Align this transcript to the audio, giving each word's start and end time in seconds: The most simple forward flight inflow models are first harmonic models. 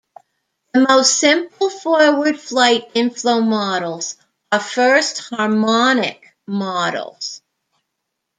The 0.73 0.79
most 0.79 1.15
simple 1.19 1.69
forward 1.69 2.39
flight 2.39 2.89
inflow 2.95 3.39
models 3.39 4.17
are 4.51 4.59
first 4.59 5.19
harmonic 5.29 6.25
models. 6.47 7.43